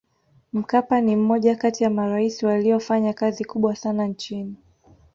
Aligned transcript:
mkapa 0.53 1.01
ni 1.01 1.15
mmoja 1.15 1.55
kati 1.55 1.83
ya 1.83 1.89
maraisi 1.89 2.45
waliyofanya 2.45 3.13
kazi 3.13 3.45
kubwa 3.45 3.75
sana 3.75 4.07
nchini 4.07 4.55